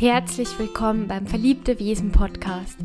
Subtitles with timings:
[0.00, 2.78] Herzlich willkommen beim Verliebte Wesen Podcast.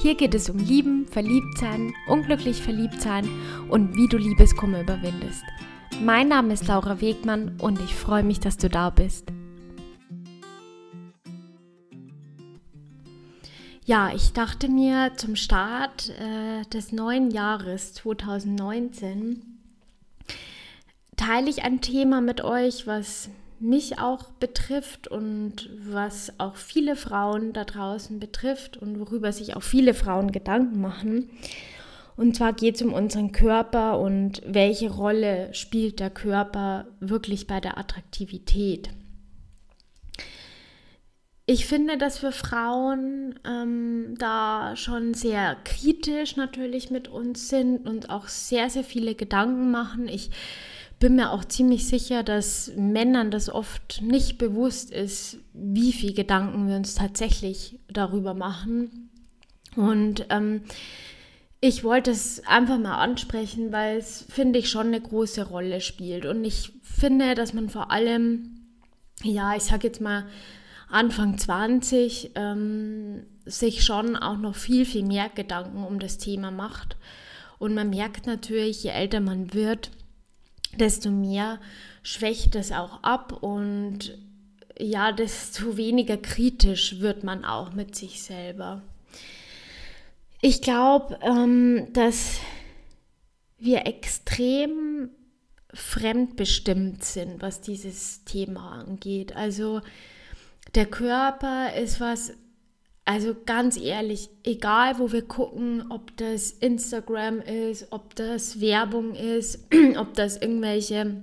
[0.00, 3.28] Hier geht es um Lieben, Verliebtsein, unglücklich Verliebtsein
[3.68, 5.42] und wie du Liebeskummer überwindest.
[6.00, 9.32] Mein Name ist Laura Wegmann und ich freue mich, dass du da bist.
[13.84, 19.42] Ja, ich dachte mir zum Start äh, des neuen Jahres 2019
[21.16, 23.30] teile ich ein Thema mit euch, was
[23.62, 29.62] mich auch betrifft und was auch viele Frauen da draußen betrifft und worüber sich auch
[29.62, 31.30] viele Frauen Gedanken machen.
[32.16, 37.60] Und zwar geht es um unseren Körper und welche Rolle spielt der Körper wirklich bei
[37.60, 38.90] der Attraktivität.
[41.46, 48.10] Ich finde, dass wir Frauen ähm, da schon sehr kritisch natürlich mit uns sind und
[48.10, 50.08] auch sehr, sehr viele Gedanken machen.
[50.08, 50.30] Ich
[51.02, 56.68] bin mir auch ziemlich sicher, dass Männern das oft nicht bewusst ist, wie viel Gedanken
[56.68, 59.10] wir uns tatsächlich darüber machen.
[59.74, 60.62] Und ähm,
[61.60, 66.24] ich wollte es einfach mal ansprechen, weil es, finde ich, schon eine große Rolle spielt.
[66.24, 68.68] Und ich finde, dass man vor allem,
[69.24, 70.26] ja, ich sage jetzt mal,
[70.88, 76.96] Anfang 20 ähm, sich schon auch noch viel, viel mehr Gedanken um das Thema macht.
[77.58, 79.90] Und man merkt natürlich, je älter man wird,
[80.76, 81.60] desto mehr
[82.02, 84.18] schwächt es auch ab und
[84.78, 88.82] ja, desto weniger kritisch wird man auch mit sich selber.
[90.40, 92.40] Ich glaube, ähm, dass
[93.58, 95.10] wir extrem
[95.72, 99.36] fremdbestimmt sind, was dieses Thema angeht.
[99.36, 99.80] Also
[100.74, 102.32] der Körper ist was
[103.04, 109.66] also ganz ehrlich, egal wo wir gucken, ob das Instagram ist, ob das Werbung ist,
[109.96, 111.22] ob das irgendwelche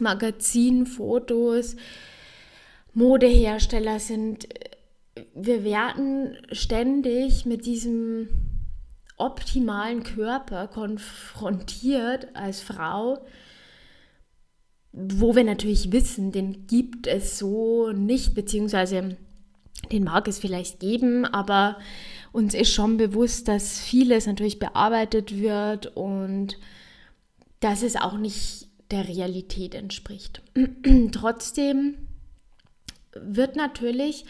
[0.00, 1.76] Magazinfotos,
[2.94, 4.48] Modehersteller sind,
[5.34, 8.28] wir werden ständig mit diesem
[9.16, 13.24] optimalen Körper konfrontiert als Frau,
[14.92, 19.16] wo wir natürlich wissen, den gibt es so nicht, beziehungsweise
[19.92, 21.78] den mag es vielleicht geben, aber
[22.32, 26.58] uns ist schon bewusst, dass vieles natürlich bearbeitet wird und
[27.60, 30.42] dass es auch nicht der Realität entspricht.
[31.12, 32.08] Trotzdem
[33.14, 34.24] wird natürlich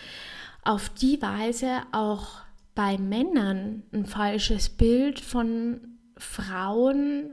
[0.62, 2.42] auf die Weise auch
[2.74, 5.80] bei Männern ein falsches Bild von
[6.16, 7.30] Frauen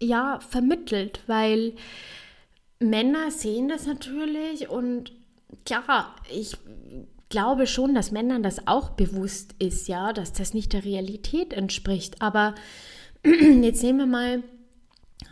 [0.00, 1.74] ja vermittelt, weil
[2.78, 5.12] Männer sehen das natürlich und
[5.64, 6.56] klar, ich
[7.30, 12.20] glaube schon, dass Männern das auch bewusst ist, ja, dass das nicht der Realität entspricht.
[12.20, 12.54] Aber
[13.24, 14.42] jetzt nehmen wir mal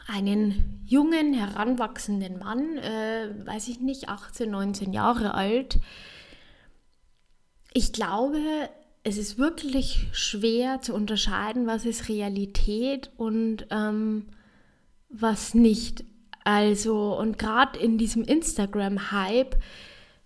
[0.07, 5.79] einen jungen, heranwachsenden Mann, äh, weiß ich nicht, 18, 19 Jahre alt.
[7.75, 8.39] Ich glaube,
[9.03, 14.27] es ist wirklich schwer zu unterscheiden, was ist Realität und ähm,
[15.09, 16.05] was nicht.
[16.45, 19.57] Also, und gerade in diesem Instagram-Hype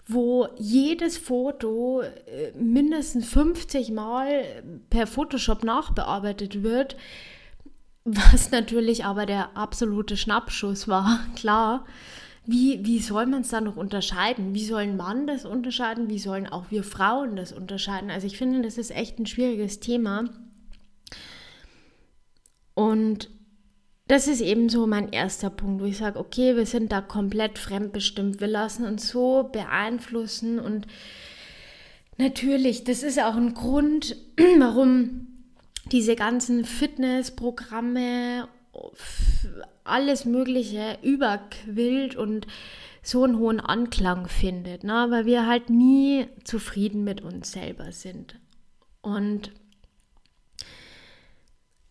[0.06, 6.96] wo jedes Foto äh, mindestens 50 Mal per Photoshop nachbearbeitet wird,
[8.04, 11.84] was natürlich aber der absolute Schnappschuss war, klar.
[12.44, 14.52] Wie, wie soll man es dann noch unterscheiden?
[14.52, 16.10] Wie soll ein Mann das unterscheiden?
[16.10, 18.10] Wie sollen auch wir Frauen das unterscheiden?
[18.10, 20.24] Also ich finde, das ist echt ein schwieriges Thema.
[22.74, 23.30] Und
[24.08, 27.58] das ist eben so mein erster Punkt, wo ich sage, okay, wir sind da komplett
[27.58, 28.40] fremdbestimmt.
[28.40, 30.86] Wir lassen uns so beeinflussen und
[32.18, 34.16] natürlich, das ist auch ein Grund,
[34.58, 35.28] warum
[35.86, 38.48] diese ganzen Fitnessprogramme,
[39.84, 42.46] alles Mögliche überquillt und
[43.02, 45.06] so einen hohen Anklang findet, ne?
[45.10, 48.38] weil wir halt nie zufrieden mit uns selber sind.
[49.00, 49.52] Und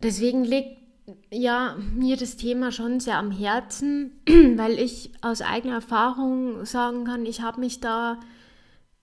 [0.02, 0.81] deswegen liegt
[1.30, 7.26] ja, mir das Thema schon sehr am Herzen, weil ich aus eigener Erfahrung sagen kann,
[7.26, 8.20] ich habe mich da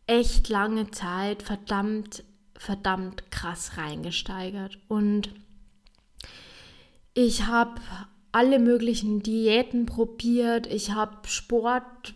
[0.08, 2.24] echt lange Zeit verdammt,
[2.56, 4.80] verdammt krass reingesteigert.
[4.88, 5.34] Und
[7.14, 7.82] ich habe
[8.32, 12.16] alle möglichen Diäten probiert, ich habe Sportarten,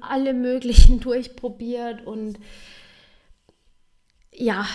[0.00, 2.38] alle möglichen durchprobiert und
[4.32, 4.66] ja,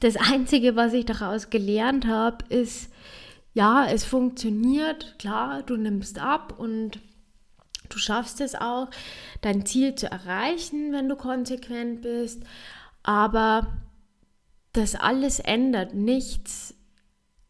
[0.00, 2.90] das Einzige, was ich daraus gelernt habe, ist,
[3.54, 7.00] ja, es funktioniert, klar, du nimmst ab und
[7.88, 8.88] du schaffst es auch,
[9.42, 12.42] dein Ziel zu erreichen, wenn du konsequent bist,
[13.02, 13.66] aber
[14.72, 16.74] das alles ändert nichts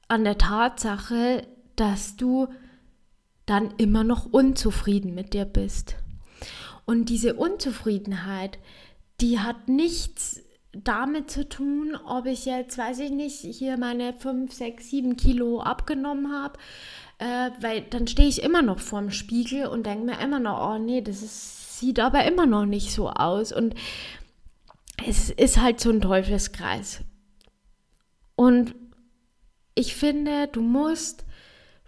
[0.08, 1.46] an der Tatsache,
[1.76, 2.48] dass du
[3.46, 5.96] dann immer noch unzufrieden mit dir bist.
[6.84, 8.58] Und diese Unzufriedenheit,
[9.20, 14.52] die hat nichts damit zu tun, ob ich jetzt, weiß ich nicht, hier meine 5,
[14.52, 16.58] 6, 7 Kilo abgenommen habe,
[17.18, 20.78] äh, weil dann stehe ich immer noch vorm Spiegel und denke mir immer noch, oh
[20.78, 23.52] nee, das ist, sieht aber immer noch nicht so aus.
[23.52, 23.74] Und
[25.06, 27.02] es ist halt so ein Teufelskreis.
[28.34, 28.74] Und
[29.74, 31.24] ich finde, du musst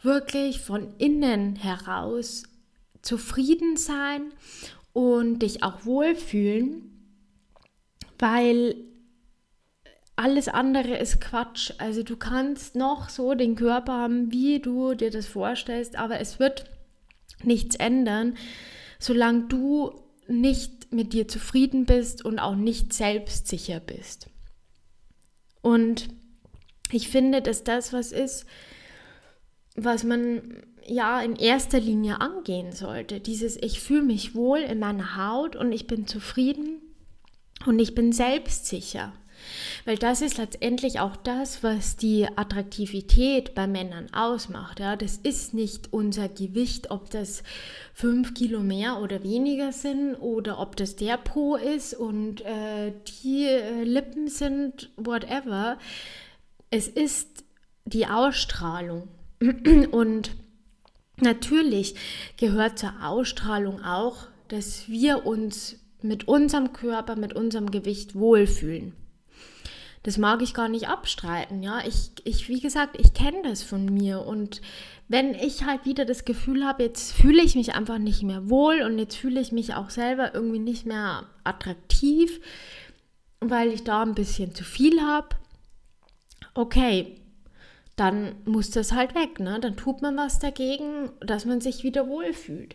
[0.02, 2.44] wirklich von innen heraus
[3.00, 4.32] zufrieden sein
[4.92, 6.93] und dich auch wohlfühlen,
[8.18, 8.76] weil
[10.16, 11.72] alles andere ist Quatsch.
[11.78, 16.38] Also du kannst noch so den Körper haben, wie du dir das vorstellst, aber es
[16.38, 16.66] wird
[17.42, 18.36] nichts ändern,
[18.98, 24.28] solange du nicht mit dir zufrieden bist und auch nicht selbstsicher bist.
[25.60, 26.08] Und
[26.92, 28.46] ich finde, dass das was ist,
[29.74, 33.18] was man ja in erster Linie angehen sollte.
[33.18, 36.83] Dieses Ich fühle mich wohl in meiner Haut und ich bin zufrieden
[37.66, 39.12] und ich bin selbstsicher.
[39.84, 44.80] Weil das ist letztendlich auch das, was die Attraktivität bei Männern ausmacht.
[44.80, 47.42] Ja, das ist nicht unser Gewicht, ob das
[47.92, 53.44] fünf Kilo mehr oder weniger sind oder ob das der Po ist und äh, die
[53.44, 55.78] äh, Lippen sind, whatever.
[56.70, 57.44] Es ist
[57.84, 59.08] die Ausstrahlung.
[59.90, 60.30] Und
[61.20, 61.94] natürlich
[62.38, 68.94] gehört zur Ausstrahlung auch, dass wir uns mit unserem Körper, mit unserem Gewicht wohlfühlen.
[70.02, 71.80] Das mag ich gar nicht abstreiten, ja.
[71.86, 74.60] Ich, ich wie gesagt, ich kenne das von mir und
[75.08, 78.82] wenn ich halt wieder das Gefühl habe, jetzt fühle ich mich einfach nicht mehr wohl
[78.82, 82.40] und jetzt fühle ich mich auch selber irgendwie nicht mehr attraktiv,
[83.40, 85.28] weil ich da ein bisschen zu viel habe,
[86.54, 87.16] okay,
[87.96, 89.60] dann muss das halt weg, ne?
[89.60, 92.74] Dann tut man was dagegen, dass man sich wieder wohlfühlt.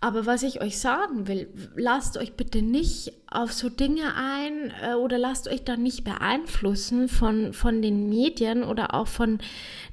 [0.00, 4.94] Aber was ich euch sagen will, lasst euch bitte nicht auf so Dinge ein äh,
[4.94, 9.38] oder lasst euch da nicht beeinflussen von, von den Medien oder auch von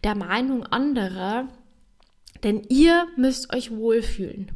[0.04, 1.48] der Meinung anderer,
[2.44, 4.52] denn ihr müsst euch wohlfühlen.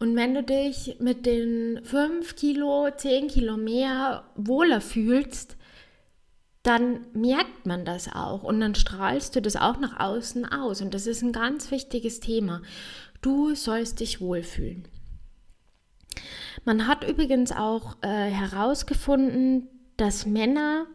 [0.00, 5.56] Und wenn du dich mit den 5 Kilo, 10 Kilo mehr wohler fühlst,
[6.62, 10.82] dann merkt man das auch und dann strahlst du das auch nach außen aus.
[10.82, 12.62] Und das ist ein ganz wichtiges Thema.
[13.20, 14.86] Du sollst dich wohlfühlen.
[16.64, 20.86] Man hat übrigens auch äh, herausgefunden, dass Männer,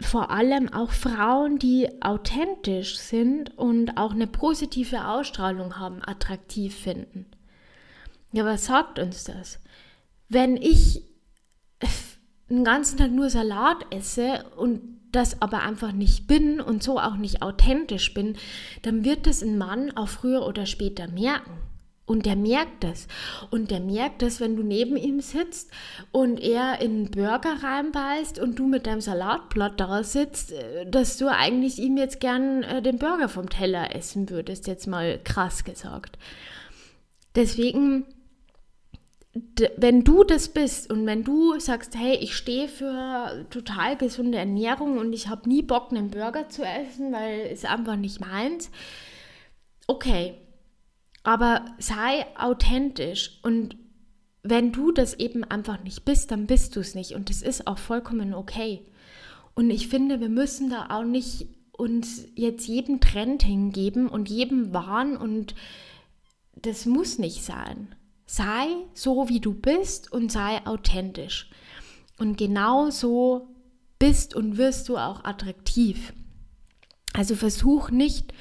[0.00, 7.26] vor allem auch Frauen, die authentisch sind und auch eine positive Ausstrahlung haben, attraktiv finden.
[8.32, 9.58] Ja, was sagt uns das?
[10.28, 11.02] Wenn ich
[12.50, 17.16] den ganzen Tag nur Salat esse und das aber einfach nicht bin und so auch
[17.16, 18.36] nicht authentisch bin,
[18.82, 21.50] dann wird es ein Mann auch früher oder später merken.
[22.06, 23.06] Und der merkt das.
[23.50, 25.70] Und der merkt das, wenn du neben ihm sitzt
[26.10, 31.18] und er in einen Burger reinbeißt und du mit deinem Salatblatt da sitzt, äh, dass
[31.18, 35.64] du eigentlich ihm jetzt gern äh, den Burger vom Teller essen würdest, jetzt mal krass
[35.64, 36.16] gesagt.
[37.34, 38.06] Deswegen
[39.76, 44.98] wenn du das bist und wenn du sagst, hey, ich stehe für total gesunde Ernährung
[44.98, 48.70] und ich habe nie Bock, einen Burger zu essen, weil es einfach nicht meins,
[49.86, 50.34] okay,
[51.22, 53.76] aber sei authentisch und
[54.42, 57.66] wenn du das eben einfach nicht bist, dann bist du es nicht und das ist
[57.66, 58.86] auch vollkommen okay.
[59.54, 64.72] Und ich finde, wir müssen da auch nicht uns jetzt jedem Trend hingeben und jedem
[64.72, 65.54] Wahn und
[66.54, 67.94] das muss nicht sein.
[68.30, 71.50] Sei so, wie du bist und sei authentisch.
[72.18, 73.48] Und genau so
[73.98, 76.12] bist und wirst du auch attraktiv.
[77.14, 78.34] Also versuch nicht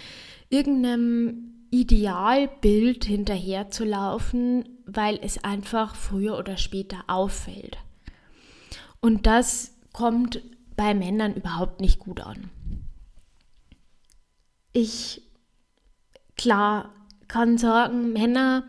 [0.50, 7.78] irgendeinem Idealbild hinterherzulaufen, weil es einfach früher oder später auffällt.
[9.00, 10.42] Und das kommt
[10.76, 12.50] bei Männern überhaupt nicht gut an.
[14.74, 15.22] Ich,
[16.36, 16.94] klar,
[17.30, 18.68] kann sagen, Männer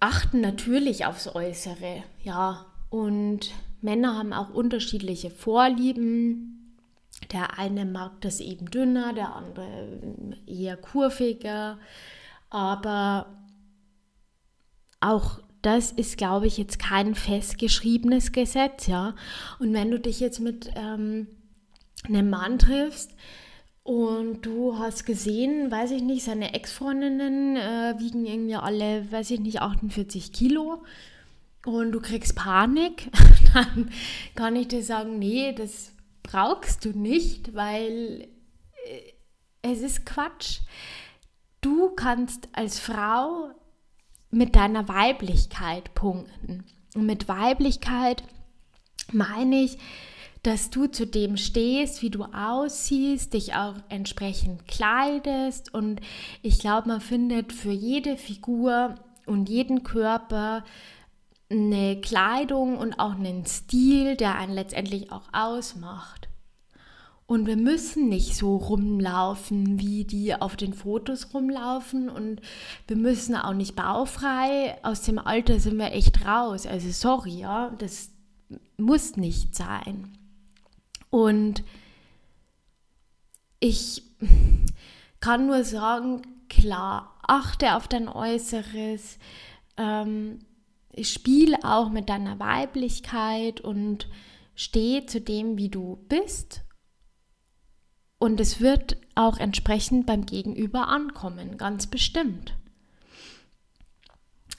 [0.00, 2.66] achten natürlich aufs Äußere, ja.
[2.90, 6.76] Und Männer haben auch unterschiedliche Vorlieben.
[7.32, 11.78] Der eine mag das eben dünner, der andere eher kurviger.
[12.50, 13.26] Aber
[15.00, 19.14] auch das ist, glaube ich, jetzt kein festgeschriebenes Gesetz, ja.
[19.58, 21.26] Und wenn du dich jetzt mit ähm,
[22.04, 23.14] einem Mann triffst,
[23.86, 29.38] und du hast gesehen, weiß ich nicht, seine Ex-Freundinnen äh, wiegen irgendwie alle, weiß ich
[29.38, 30.82] nicht, 48 Kilo.
[31.64, 33.12] Und du kriegst Panik,
[33.54, 33.92] dann
[34.34, 35.92] kann ich dir sagen, nee, das
[36.24, 38.26] brauchst du nicht, weil
[38.86, 39.12] äh,
[39.62, 40.62] es ist Quatsch.
[41.60, 43.52] Du kannst als Frau
[44.32, 46.64] mit deiner Weiblichkeit punkten.
[46.96, 48.24] Und mit Weiblichkeit
[49.12, 49.78] meine ich,
[50.46, 55.74] dass du zu dem stehst, wie du aussiehst, dich auch entsprechend kleidest.
[55.74, 56.00] Und
[56.40, 58.94] ich glaube, man findet für jede Figur
[59.26, 60.64] und jeden Körper
[61.50, 66.28] eine Kleidung und auch einen Stil, der einen letztendlich auch ausmacht.
[67.26, 72.08] Und wir müssen nicht so rumlaufen, wie die auf den Fotos rumlaufen.
[72.08, 72.40] Und
[72.86, 74.78] wir müssen auch nicht baufrei.
[74.84, 76.66] Aus dem Alter sind wir echt raus.
[76.66, 78.10] Also sorry, ja, das
[78.76, 80.16] muss nicht sein.
[81.16, 81.64] Und
[83.58, 84.02] ich
[85.18, 86.20] kann nur sagen,
[86.50, 89.18] klar, achte auf dein Äußeres,
[89.78, 90.40] ähm,
[91.00, 94.10] spiel auch mit deiner Weiblichkeit und
[94.54, 96.60] steh zu dem, wie du bist
[98.18, 102.54] und es wird auch entsprechend beim Gegenüber ankommen, ganz bestimmt.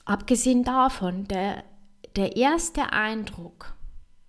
[0.05, 1.63] Abgesehen davon, der,
[2.15, 3.75] der erste Eindruck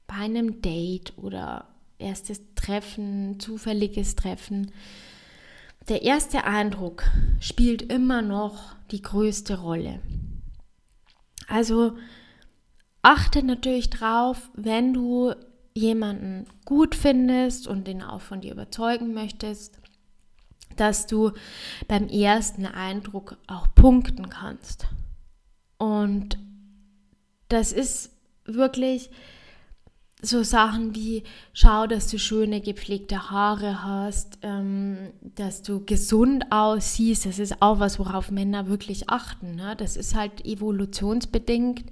[0.07, 4.73] bei einem Date oder erstes Treffen, zufälliges Treffen,
[5.89, 7.05] der erste Eindruck
[7.41, 10.01] spielt immer noch die größte Rolle.
[11.47, 11.97] Also
[13.01, 15.33] achte natürlich drauf, wenn du
[15.73, 19.79] jemanden gut findest und den auch von dir überzeugen möchtest,
[20.77, 21.33] dass du
[21.87, 24.87] beim ersten Eindruck auch punkten kannst.
[25.79, 26.39] Und
[27.49, 28.11] das ist
[28.45, 29.11] wirklich
[30.21, 31.23] so Sachen wie,
[31.53, 37.25] schau, dass du schöne gepflegte Haare hast, ähm, dass du gesund aussiehst.
[37.25, 39.55] Das ist auch was, worauf Männer wirklich achten.
[39.55, 39.77] Ne?
[39.77, 41.85] Das ist halt evolutionsbedingt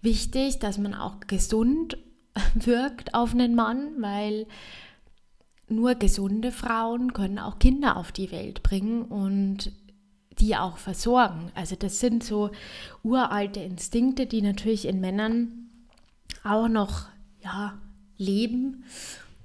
[0.00, 1.98] wichtig, dass man auch gesund
[2.54, 4.46] wirkt auf einen Mann, weil
[5.68, 9.72] nur gesunde Frauen können auch Kinder auf die Welt bringen und
[10.38, 11.50] die auch versorgen.
[11.56, 12.50] Also das sind so
[13.02, 15.70] uralte Instinkte, die natürlich in Männern
[16.44, 17.06] auch noch
[17.46, 17.78] ja,
[18.16, 18.84] leben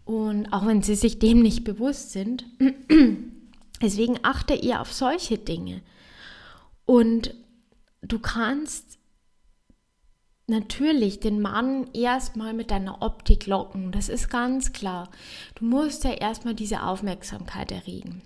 [0.06, 2.46] und auch wenn sie sich dem nicht bewusst sind.
[3.82, 5.82] Deswegen achte ihr auf solche Dinge.
[6.86, 7.34] Und
[8.02, 8.98] du kannst
[10.48, 13.92] natürlich den Mann erstmal mit deiner Optik locken.
[13.92, 15.10] Das ist ganz klar.
[15.56, 18.22] Du musst ja erstmal diese Aufmerksamkeit erregen.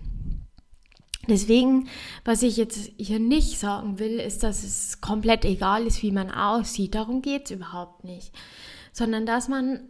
[1.28, 1.88] Deswegen,
[2.24, 6.32] was ich jetzt hier nicht sagen will, ist, dass es komplett egal ist, wie man
[6.32, 6.96] aussieht.
[6.96, 8.32] Darum geht es überhaupt nicht.
[8.96, 9.82] Sondern dass man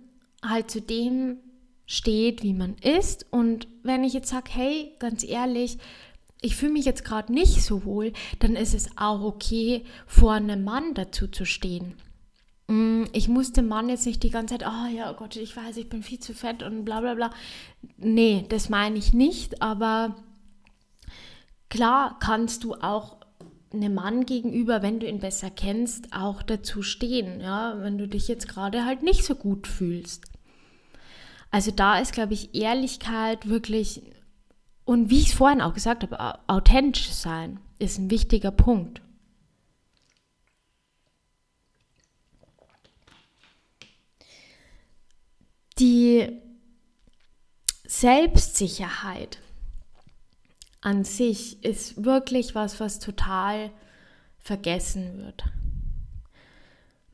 [0.41, 1.37] halt zu dem
[1.85, 3.27] steht, wie man ist.
[3.29, 5.77] Und wenn ich jetzt sage, hey, ganz ehrlich,
[6.41, 10.63] ich fühle mich jetzt gerade nicht so wohl, dann ist es auch okay, vor einem
[10.63, 11.93] Mann dazu zu stehen.
[12.67, 15.55] Mm, ich muss dem Mann jetzt nicht die ganze Zeit, oh ja, oh Gott, ich
[15.55, 17.29] weiß, ich bin viel zu fett und bla bla bla.
[17.97, 20.15] Nee, das meine ich nicht, aber
[21.69, 23.17] klar kannst du auch
[23.77, 28.27] einem Mann gegenüber, wenn du ihn besser kennst, auch dazu stehen, ja, wenn du dich
[28.27, 30.25] jetzt gerade halt nicht so gut fühlst.
[31.51, 34.01] Also da ist, glaube ich, Ehrlichkeit wirklich
[34.85, 39.01] und wie ich es vorhin auch gesagt habe, authentisch sein ist ein wichtiger Punkt.
[45.79, 46.41] Die
[47.85, 49.39] Selbstsicherheit
[50.85, 53.71] an sich ist wirklich was, was total
[54.37, 55.43] vergessen wird.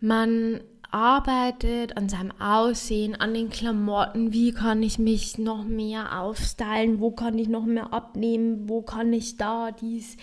[0.01, 0.59] Man
[0.91, 7.11] arbeitet an seinem Aussehen, an den Klamotten, wie kann ich mich noch mehr aufstylen, wo
[7.11, 10.17] kann ich noch mehr abnehmen, wo kann ich da dies,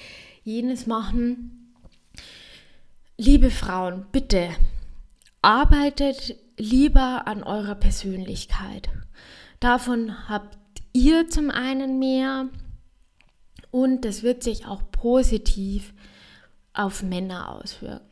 [0.45, 1.73] jenes machen.
[3.17, 4.51] Liebe Frauen, bitte
[5.41, 8.91] arbeitet lieber an eurer Persönlichkeit.
[9.59, 10.59] Davon habt
[10.93, 12.51] ihr zum einen mehr
[13.71, 15.93] und das wird sich auch positiv
[16.73, 18.07] auf Männer auswirken.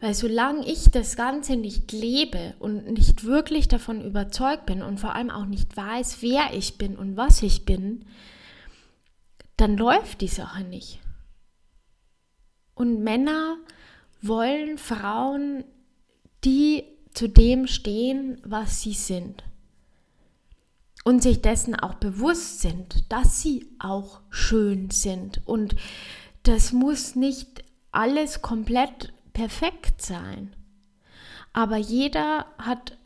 [0.00, 5.14] Weil solange ich das Ganze nicht lebe und nicht wirklich davon überzeugt bin und vor
[5.14, 8.04] allem auch nicht weiß, wer ich bin und was ich bin,
[9.56, 10.98] dann läuft die Sache nicht.
[12.74, 13.58] Und Männer
[14.20, 15.62] wollen Frauen,
[16.44, 16.82] die
[17.14, 19.44] zu dem stehen, was sie sind.
[21.04, 25.40] Und sich dessen auch bewusst sind, dass sie auch schön sind.
[25.46, 25.74] Und
[26.44, 30.54] das muss nicht alles komplett perfekt sein.
[31.52, 32.96] Aber jeder hat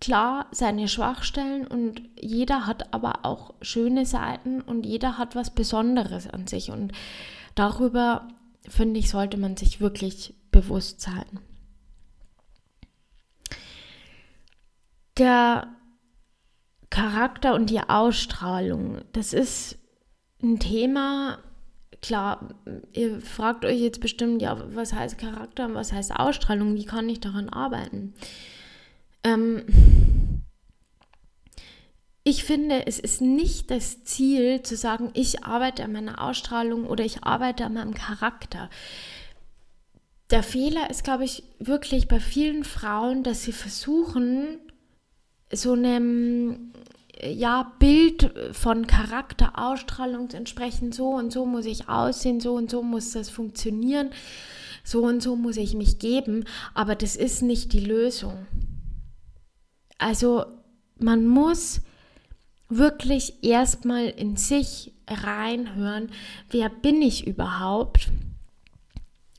[0.00, 6.28] klar seine Schwachstellen und jeder hat aber auch schöne Seiten und jeder hat was Besonderes
[6.28, 6.70] an sich.
[6.70, 6.92] Und
[7.54, 8.28] darüber,
[8.68, 11.40] finde ich, sollte man sich wirklich bewusst sein.
[15.16, 15.75] Der
[16.96, 19.76] Charakter und die Ausstrahlung, das ist
[20.42, 21.40] ein Thema,
[22.00, 22.54] klar,
[22.94, 27.06] ihr fragt euch jetzt bestimmt, ja, was heißt Charakter und was heißt Ausstrahlung, wie kann
[27.10, 28.14] ich daran arbeiten?
[29.24, 29.66] Ähm,
[32.24, 37.04] ich finde, es ist nicht das Ziel zu sagen, ich arbeite an meiner Ausstrahlung oder
[37.04, 38.70] ich arbeite an meinem Charakter.
[40.30, 44.60] Der Fehler ist, glaube ich, wirklich bei vielen Frauen, dass sie versuchen,
[45.52, 46.72] so einem
[47.22, 52.82] ja, Bild von Charakter, Ausstrahlung entsprechend, so und so muss ich aussehen, so und so
[52.82, 54.10] muss das funktionieren,
[54.84, 58.46] so und so muss ich mich geben, aber das ist nicht die Lösung.
[59.98, 60.44] Also
[60.98, 61.80] man muss
[62.68, 66.10] wirklich erstmal in sich reinhören,
[66.50, 68.08] wer bin ich überhaupt?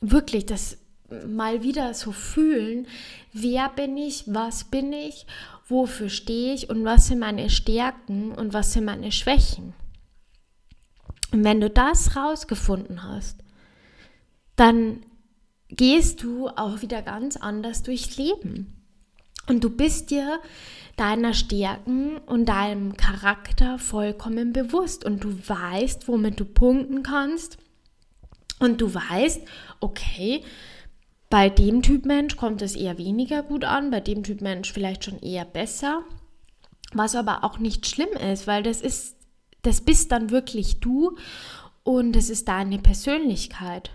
[0.02, 0.78] Wirklich das
[1.28, 2.88] mal wieder so fühlen,
[3.34, 5.26] wer bin ich, was bin ich,
[5.68, 9.74] wofür stehe ich und was sind meine Stärken und was sind meine Schwächen.
[11.32, 13.44] Und wenn du das rausgefunden hast,
[14.56, 15.06] dann
[15.70, 18.74] gehst du auch wieder ganz anders durchs Leben.
[19.48, 20.40] Und du bist dir
[20.98, 27.58] deiner Stärken und deinem Charakter vollkommen bewusst und du weißt, womit du punkten kannst
[28.60, 29.42] und du weißt,
[29.80, 30.44] okay,
[31.30, 35.04] bei dem Typ Mensch kommt es eher weniger gut an, bei dem Typ Mensch vielleicht
[35.04, 36.04] schon eher besser,
[36.94, 39.18] was aber auch nicht schlimm ist, weil das ist
[39.62, 41.18] das bist dann wirklich du
[41.84, 43.92] und es ist deine Persönlichkeit.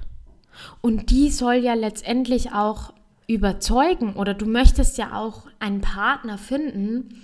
[0.83, 2.93] Und die soll ja letztendlich auch
[3.27, 7.23] überzeugen oder du möchtest ja auch einen Partner finden,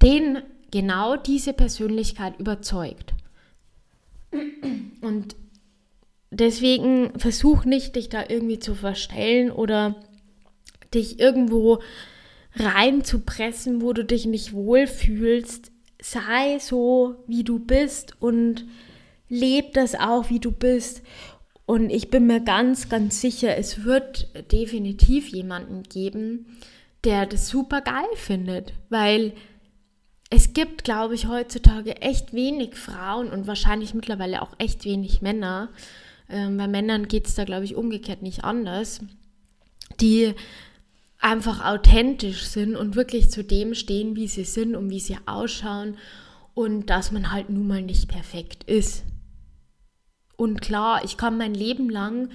[0.00, 0.38] den
[0.70, 3.12] genau diese Persönlichkeit überzeugt.
[5.02, 5.36] Und
[6.30, 9.96] deswegen versuch nicht, dich da irgendwie zu verstellen oder
[10.94, 11.80] dich irgendwo
[12.54, 15.70] reinzupressen, wo du dich nicht wohlfühlst.
[16.02, 18.64] Sei so, wie du bist und
[19.28, 21.02] leb das auch, wie du bist.
[21.66, 26.58] Und ich bin mir ganz, ganz sicher, es wird definitiv jemanden geben,
[27.04, 29.32] der das super geil findet, weil
[30.30, 35.68] es gibt, glaube ich, heutzutage echt wenig Frauen und wahrscheinlich mittlerweile auch echt wenig Männer.
[36.30, 39.00] Ähm, bei Männern geht es da, glaube ich, umgekehrt nicht anders,
[40.00, 40.34] die
[41.18, 45.98] einfach authentisch sind und wirklich zu dem stehen, wie sie sind und wie sie ausschauen
[46.54, 49.04] und dass man halt nun mal nicht perfekt ist.
[50.36, 52.30] Und klar, ich kann mein Leben lang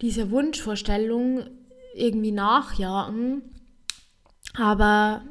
[0.00, 1.48] dieser Wunschvorstellung
[1.94, 3.42] irgendwie nachjagen,
[4.54, 5.22] aber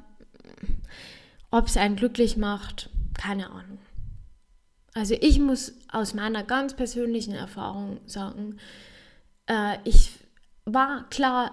[1.50, 3.80] ob es einen glücklich macht, keine Ahnung.
[4.98, 8.58] Also ich muss aus meiner ganz persönlichen Erfahrung sagen,
[9.46, 10.10] äh, ich
[10.66, 11.52] war klar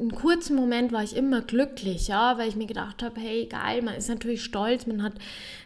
[0.00, 3.82] einen kurzen Moment war ich immer glücklich, ja, weil ich mir gedacht habe, hey, geil,
[3.82, 5.14] man ist natürlich stolz, man hat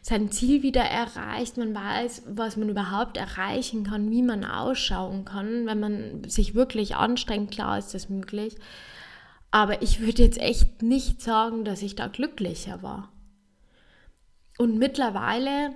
[0.01, 5.67] sein Ziel wieder erreicht, man weiß, was man überhaupt erreichen kann, wie man ausschauen kann,
[5.67, 8.57] wenn man sich wirklich anstrengt, klar ist das möglich.
[9.53, 13.13] Aber ich würde jetzt echt nicht sagen, dass ich da glücklicher war.
[14.59, 15.73] Und mittlerweile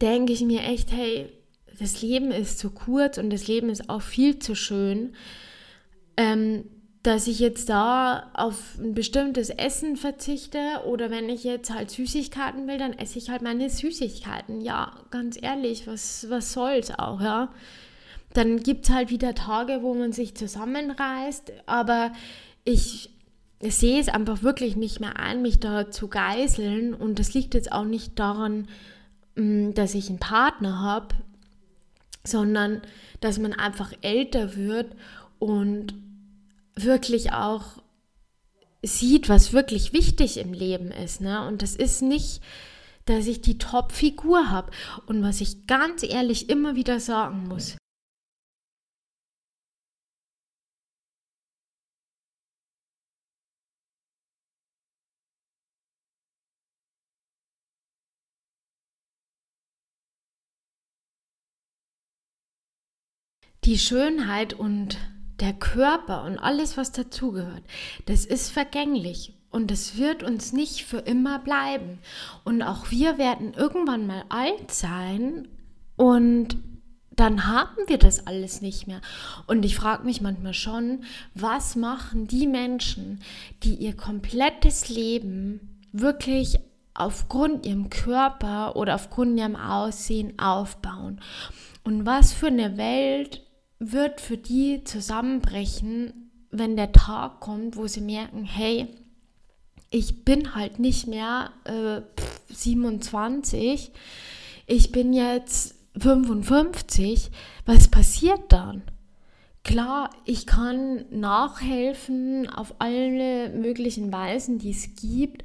[0.00, 1.28] denke ich mir echt, hey,
[1.78, 5.14] das Leben ist zu kurz und das Leben ist auch viel zu schön.
[6.16, 6.64] Ähm,
[7.02, 12.66] dass ich jetzt da auf ein bestimmtes Essen verzichte oder wenn ich jetzt halt Süßigkeiten
[12.66, 14.60] will, dann esse ich halt meine Süßigkeiten.
[14.60, 17.52] Ja, ganz ehrlich, was, was soll's auch, ja.
[18.34, 22.12] Dann gibt es halt wieder Tage, wo man sich zusammenreißt, aber
[22.64, 23.10] ich
[23.60, 27.72] sehe es einfach wirklich nicht mehr ein, mich da zu geißeln und das liegt jetzt
[27.72, 28.68] auch nicht daran,
[29.38, 31.14] dass ich einen Partner habe,
[32.24, 32.82] sondern
[33.20, 34.94] dass man einfach älter wird
[35.38, 35.94] und
[36.74, 37.82] wirklich auch
[38.82, 41.20] sieht, was wirklich wichtig im Leben ist.
[41.20, 41.46] Ne?
[41.46, 42.42] Und das ist nicht,
[43.06, 44.70] dass ich die Top-Figur habe.
[45.06, 47.77] Und was ich ganz ehrlich immer wieder sagen muss,
[63.68, 64.96] die Schönheit und
[65.40, 67.62] der Körper und alles, was dazugehört,
[68.06, 71.98] das ist vergänglich und es wird uns nicht für immer bleiben.
[72.44, 75.48] Und auch wir werden irgendwann mal alt sein
[75.96, 76.56] und
[77.10, 79.02] dann haben wir das alles nicht mehr.
[79.46, 81.04] Und ich frage mich manchmal schon,
[81.34, 83.20] was machen die Menschen,
[83.64, 86.58] die ihr komplettes Leben wirklich
[86.94, 91.20] aufgrund ihrem Körper oder aufgrund ihrem Aussehen aufbauen?
[91.84, 93.42] Und was für eine Welt
[93.78, 98.88] wird für die zusammenbrechen, wenn der Tag kommt, wo sie merken, hey,
[99.90, 102.00] ich bin halt nicht mehr äh,
[102.52, 103.92] 27,
[104.66, 107.30] ich bin jetzt 55,
[107.64, 108.82] was passiert dann?
[109.64, 115.44] Klar, ich kann nachhelfen auf alle möglichen Weisen, die es gibt,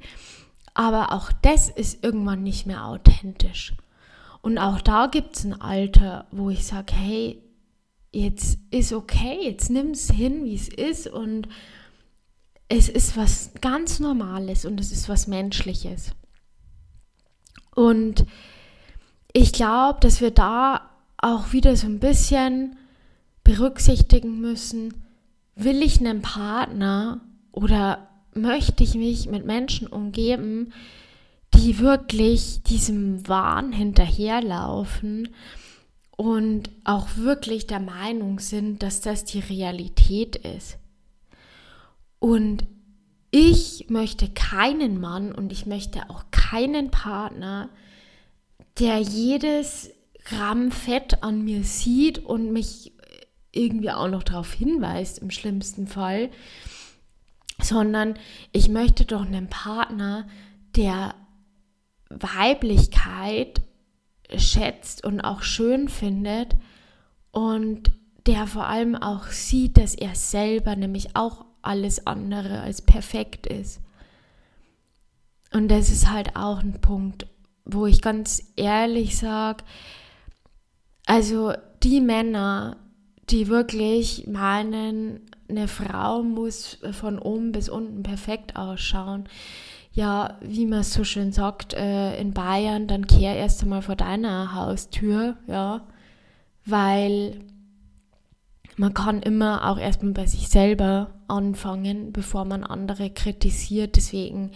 [0.72, 3.74] aber auch das ist irgendwann nicht mehr authentisch.
[4.40, 7.42] Und auch da gibt es ein Alter, wo ich sage, hey,
[8.14, 11.48] jetzt ist okay, jetzt nimm es hin, wie es ist und
[12.68, 16.12] es ist was ganz Normales und es ist was Menschliches.
[17.74, 18.24] Und
[19.32, 22.76] ich glaube, dass wir da auch wieder so ein bisschen
[23.42, 24.94] berücksichtigen müssen,
[25.56, 27.20] will ich einen Partner
[27.52, 30.72] oder möchte ich mich mit Menschen umgeben,
[31.54, 35.28] die wirklich diesem Wahn hinterherlaufen
[36.16, 40.78] und auch wirklich der Meinung sind, dass das die Realität ist.
[42.18, 42.66] Und
[43.30, 47.68] ich möchte keinen Mann und ich möchte auch keinen Partner,
[48.78, 49.90] der jedes
[50.24, 52.92] Gramm Fett an mir sieht und mich
[53.50, 56.30] irgendwie auch noch darauf hinweist, im schlimmsten Fall,
[57.60, 58.14] sondern
[58.52, 60.26] ich möchte doch einen Partner,
[60.76, 61.14] der
[62.08, 63.62] Weiblichkeit
[64.38, 66.54] schätzt und auch schön findet
[67.30, 67.90] und
[68.26, 73.80] der vor allem auch sieht, dass er selber nämlich auch alles andere als perfekt ist.
[75.52, 77.26] Und das ist halt auch ein Punkt,
[77.64, 79.64] wo ich ganz ehrlich sage,
[81.06, 82.76] also die Männer,
[83.30, 89.28] die wirklich meinen, eine Frau muss von oben bis unten perfekt ausschauen.
[89.94, 94.52] Ja, wie man so schön sagt äh, in Bayern, dann kehr erst einmal vor deiner
[94.52, 95.86] Haustür, ja,
[96.66, 97.38] weil
[98.76, 103.94] man kann immer auch erstmal bei sich selber anfangen, bevor man andere kritisiert.
[103.94, 104.50] Deswegen,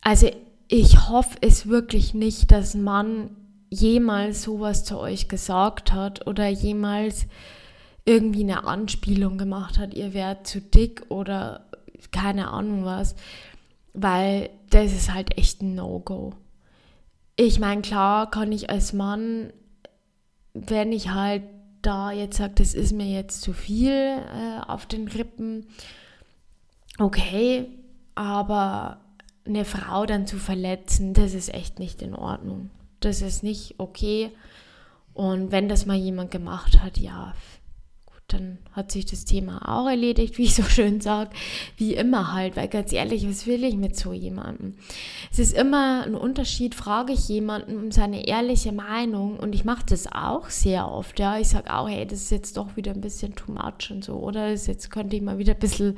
[0.00, 0.28] also
[0.66, 3.30] ich hoffe es wirklich nicht, dass Mann
[3.70, 7.26] jemals sowas zu euch gesagt hat oder jemals
[8.04, 11.66] irgendwie eine Anspielung gemacht hat, ihr wärt zu dick oder
[12.10, 13.14] keine Ahnung was,
[13.96, 16.34] weil das ist halt echt ein No-Go.
[17.36, 19.52] Ich meine, klar kann ich als Mann,
[20.54, 21.42] wenn ich halt
[21.82, 25.66] da jetzt sage, das ist mir jetzt zu viel äh, auf den Rippen,
[26.98, 27.66] okay,
[28.14, 29.00] aber
[29.46, 32.70] eine Frau dann zu verletzen, das ist echt nicht in Ordnung.
[33.00, 34.30] Das ist nicht okay.
[35.14, 37.34] Und wenn das mal jemand gemacht hat, ja,
[38.28, 41.30] dann hat sich das Thema auch erledigt, wie ich so schön sage,
[41.76, 44.74] wie immer halt, weil ganz ehrlich, was will ich mit so jemandem?
[45.30, 49.86] Es ist immer ein Unterschied, frage ich jemanden um seine ehrliche Meinung und ich mache
[49.88, 53.00] das auch sehr oft, ja, ich sage auch, hey, das ist jetzt doch wieder ein
[53.00, 54.50] bisschen too much und so, oder?
[54.50, 55.96] Das jetzt könnte ich mal wieder ein bisschen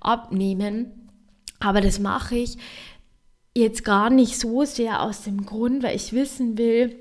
[0.00, 1.10] abnehmen,
[1.60, 2.56] aber das mache ich
[3.54, 6.96] jetzt gar nicht so sehr aus dem Grund, weil ich wissen will,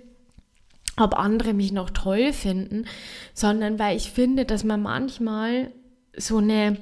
[0.98, 2.86] ob andere mich noch toll finden,
[3.34, 5.72] sondern weil ich finde, dass man manchmal
[6.16, 6.78] so eine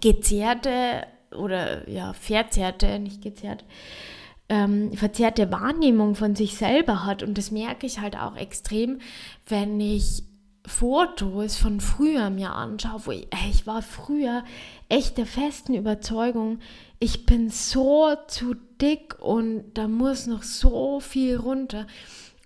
[0.00, 3.64] gezerrte oder ja, verzerrte, nicht gezerrt,
[4.48, 7.22] ähm, verzerrte Wahrnehmung von sich selber hat.
[7.22, 9.00] Und das merke ich halt auch extrem,
[9.46, 10.22] wenn ich
[10.66, 14.44] Fotos von früher mir anschaue, wo ich, ich war früher
[14.88, 16.58] echt der festen Überzeugung,
[16.98, 21.86] ich bin so zu dick und da muss noch so viel runter.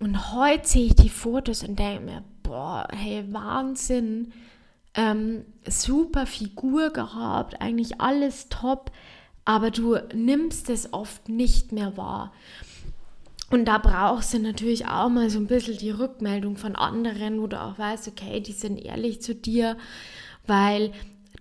[0.03, 4.33] Und heute sehe ich die Fotos und denke mir, boah, hey, Wahnsinn.
[4.95, 8.91] Ähm, super Figur gehabt, eigentlich alles top,
[9.45, 12.33] aber du nimmst es oft nicht mehr wahr.
[13.49, 17.47] Und da brauchst du natürlich auch mal so ein bisschen die Rückmeldung von anderen, wo
[17.47, 19.77] du auch weißt, okay, die sind ehrlich zu dir,
[20.45, 20.91] weil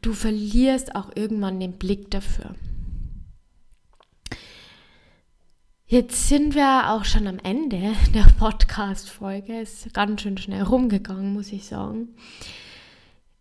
[0.03, 2.55] du verlierst auch irgendwann den Blick dafür.
[5.93, 9.61] Jetzt sind wir auch schon am Ende der Podcast-Folge.
[9.61, 12.15] Ist ganz schön schnell rumgegangen, muss ich sagen.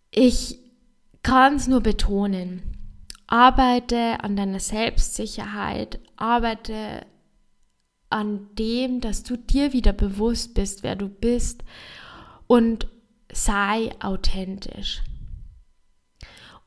[0.10, 0.60] Ich
[1.24, 2.62] kann es nur betonen.
[3.26, 7.06] Arbeite an deiner Selbstsicherheit, arbeite
[8.10, 11.64] an dem, dass du dir wieder bewusst bist, wer du bist
[12.48, 12.90] und
[13.32, 15.02] sei authentisch.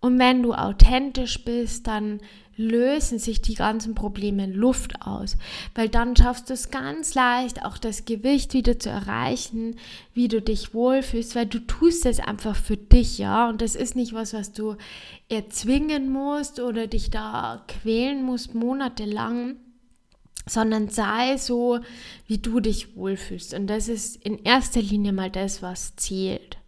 [0.01, 2.23] Und wenn du authentisch bist, dann
[2.57, 5.37] lösen sich die ganzen Probleme in Luft aus,
[5.75, 9.77] weil dann schaffst du es ganz leicht, auch das Gewicht wieder zu erreichen,
[10.13, 13.97] wie du dich wohlfühlst, weil du tust es einfach für dich, ja, und das ist
[13.97, 14.77] nicht was, was du
[15.29, 19.57] erzwingen musst oder dich da quälen musst monatelang,
[20.47, 21.81] sondern sei so,
[22.27, 23.55] wie du dich wohlfühlst.
[23.55, 26.59] Und das ist in erster Linie mal das, was zählt.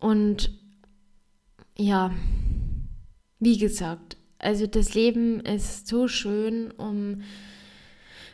[0.00, 0.50] Und
[1.76, 2.12] ja,
[3.38, 7.22] wie gesagt, also das Leben ist so schön, um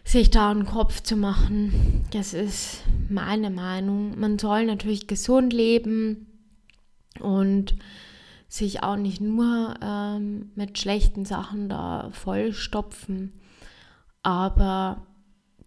[0.05, 2.05] sich da einen Kopf zu machen.
[2.11, 4.19] Das ist meine Meinung.
[4.19, 6.27] Man soll natürlich gesund leben
[7.21, 7.77] und
[8.49, 13.33] sich auch nicht nur ähm, mit schlechten Sachen da vollstopfen.
[14.23, 15.07] Aber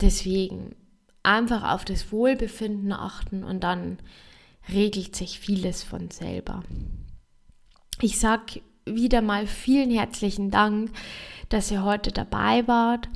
[0.01, 0.75] deswegen
[1.23, 3.99] einfach auf das Wohlbefinden achten und dann
[4.69, 6.63] regelt sich vieles von selber.
[8.01, 10.91] Ich sage wieder mal vielen herzlichen Dank,
[11.49, 13.09] dass ihr heute dabei wart.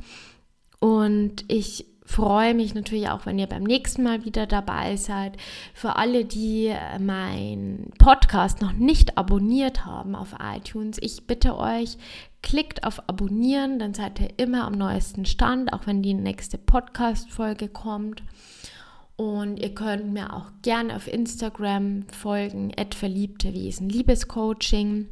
[0.79, 5.35] Und ich freue mich natürlich auch, wenn ihr beim nächsten Mal wieder dabei seid.
[5.73, 11.97] Für alle, die meinen Podcast noch nicht abonniert haben auf iTunes, ich bitte euch,
[12.41, 17.67] klickt auf Abonnieren, dann seid ihr immer am neuesten Stand, auch wenn die nächste Podcast-Folge
[17.67, 18.23] kommt.
[19.17, 25.07] Und ihr könnt mir auch gerne auf Instagram folgen, verliebte Wesen Liebescoaching.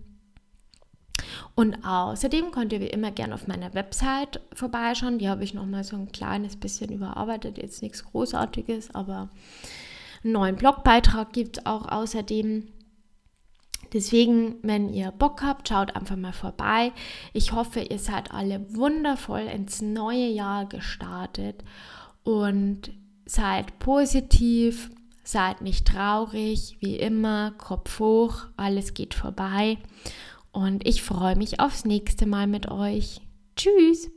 [1.56, 5.20] Und außerdem könnt ihr wie immer gerne auf meiner Website vorbeischauen.
[5.20, 7.58] Die habe ich noch mal so ein kleines bisschen überarbeitet.
[7.58, 9.30] Jetzt nichts Großartiges, aber
[10.24, 12.68] einen neuen Blogbeitrag gibt es auch außerdem.
[13.94, 16.92] Deswegen, wenn ihr Bock habt, schaut einfach mal vorbei.
[17.34, 21.64] Ich hoffe, ihr seid alle wundervoll ins neue Jahr gestartet
[22.24, 22.92] und
[23.26, 24.90] seid positiv,
[25.24, 29.78] seid nicht traurig, wie immer, Kopf hoch, alles geht vorbei.
[30.56, 33.20] Und ich freue mich aufs nächste Mal mit euch.
[33.58, 34.10] Tschüss!